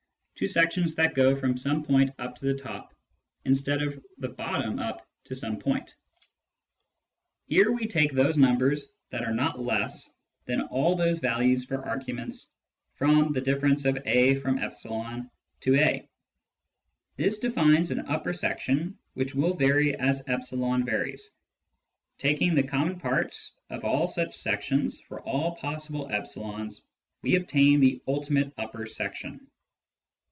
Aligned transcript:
to 0.37 0.47
sections 0.47 0.95
that 0.95 1.13
go 1.13 1.35
from 1.35 1.55
some 1.55 1.83
point 1.83 2.09
up 2.17 2.33
to 2.35 2.45
the 2.45 2.53
top, 2.55 2.95
instead 3.45 3.79
of 3.83 3.93
from 3.93 4.03
the 4.17 4.29
bottom 4.29 4.79
up 4.79 5.05
to 5.23 5.35
some 5.35 5.59
point. 5.59 5.95
Here 7.45 7.71
we 7.71 7.85
take 7.85 8.11
those 8.11 8.39
numbers 8.39 8.91
that 9.11 9.21
are 9.23 9.35
not 9.35 9.59
less 9.59 10.09
than 10.45 10.63
all 10.63 10.95
the 10.95 11.13
values 11.21 11.63
for 11.63 11.85
arguments 11.87 12.49
from 12.95 13.35
a— 13.35 13.39
e 13.39 14.41
to 15.69 15.75
a; 15.75 16.09
this 17.17 17.37
defines 17.37 17.91
an 17.91 18.07
upper 18.09 18.33
section 18.33 18.97
which 19.13 19.35
will 19.35 19.53
vary 19.53 19.95
as 19.99 20.21
e 20.27 20.35
varies. 20.83 21.35
Taking 22.17 22.55
the 22.55 22.63
common 22.63 22.99
part 22.99 23.37
of 23.69 23.85
all 23.85 24.07
such 24.07 24.33
sections 24.35 24.99
for 25.01 25.21
all 25.21 25.53
possible 25.57 26.09
e's, 26.11 26.81
we 27.21 27.35
obtain 27.35 27.79
the" 27.79 28.01
ultimate 28.07 28.51
upper 28.57 28.87
section." 28.87 29.45